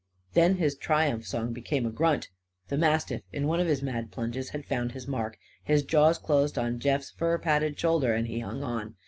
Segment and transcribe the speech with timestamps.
[0.33, 2.29] Then his triumph song became a grunt.
[2.69, 5.37] The mastiff, in one of his mad lunges, had found his mark.
[5.63, 8.95] His jaws closed on Jeff's furpadded shoulder; and he hung on.